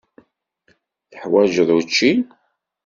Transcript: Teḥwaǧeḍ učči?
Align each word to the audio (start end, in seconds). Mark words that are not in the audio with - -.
Teḥwaǧeḍ 1.11 1.69
učči? 1.77 2.11